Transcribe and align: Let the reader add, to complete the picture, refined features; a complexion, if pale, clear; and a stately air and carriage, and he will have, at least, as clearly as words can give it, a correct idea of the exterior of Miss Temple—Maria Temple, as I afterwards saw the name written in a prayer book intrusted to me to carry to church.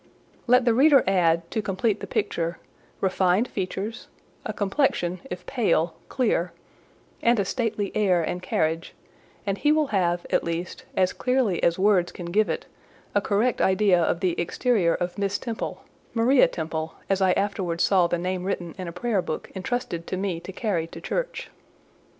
Let 0.47 0.65
the 0.65 0.73
reader 0.73 1.03
add, 1.05 1.51
to 1.51 1.61
complete 1.61 1.99
the 1.99 2.07
picture, 2.07 2.57
refined 3.01 3.47
features; 3.47 4.07
a 4.43 4.51
complexion, 4.51 5.19
if 5.29 5.45
pale, 5.45 5.93
clear; 6.09 6.53
and 7.21 7.39
a 7.39 7.45
stately 7.45 7.91
air 7.95 8.23
and 8.23 8.41
carriage, 8.41 8.95
and 9.45 9.59
he 9.59 9.71
will 9.71 9.89
have, 9.93 10.25
at 10.31 10.43
least, 10.43 10.85
as 10.97 11.13
clearly 11.13 11.61
as 11.61 11.77
words 11.77 12.11
can 12.11 12.31
give 12.31 12.49
it, 12.49 12.65
a 13.13 13.21
correct 13.21 13.61
idea 13.61 14.01
of 14.01 14.21
the 14.21 14.31
exterior 14.41 14.95
of 14.95 15.19
Miss 15.19 15.37
Temple—Maria 15.37 16.47
Temple, 16.47 16.95
as 17.07 17.21
I 17.21 17.33
afterwards 17.33 17.83
saw 17.83 18.07
the 18.07 18.17
name 18.17 18.43
written 18.43 18.73
in 18.79 18.87
a 18.87 18.91
prayer 18.91 19.21
book 19.21 19.51
intrusted 19.53 20.07
to 20.07 20.17
me 20.17 20.39
to 20.39 20.51
carry 20.51 20.87
to 20.87 20.99
church. 20.99 21.51